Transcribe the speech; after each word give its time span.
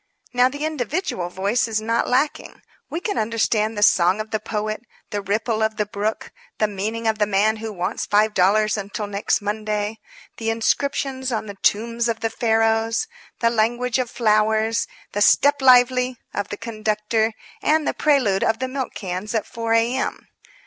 Now, 0.33 0.49
the 0.49 0.65
individual 0.65 1.29
voice 1.29 1.67
is 1.67 1.79
not 1.79 2.07
lacking. 2.09 2.63
We 2.89 2.99
can 2.99 3.19
understand 3.19 3.77
the 3.77 3.83
song 3.83 4.19
of 4.19 4.31
the 4.31 4.39
poet, 4.39 4.81
the 5.11 5.21
ripple 5.21 5.61
of 5.61 5.77
the 5.77 5.85
brook, 5.85 6.31
the 6.57 6.67
meaning 6.67 7.05
of 7.05 7.19
the 7.19 7.27
man 7.27 7.57
who 7.57 7.71
wants 7.71 8.07
$5 8.07 8.77
until 8.77 9.05
next 9.05 9.43
Monday, 9.43 9.99
the 10.37 10.49
inscriptions 10.49 11.31
on 11.31 11.45
the 11.45 11.53
tombs 11.61 12.09
of 12.09 12.21
the 12.21 12.31
Pharaohs, 12.31 13.05
the 13.41 13.51
language 13.51 13.99
of 13.99 14.09
flowers, 14.09 14.87
the 15.11 15.21
"step 15.21 15.61
lively" 15.61 16.17
of 16.33 16.47
the 16.49 16.57
conductor, 16.57 17.33
and 17.61 17.87
the 17.87 17.93
prelude 17.93 18.43
of 18.43 18.57
the 18.57 18.67
milk 18.67 18.95
cans 18.95 19.35
at 19.35 19.45
4 19.45 19.73
A. 19.73 19.93
M. 19.97 20.27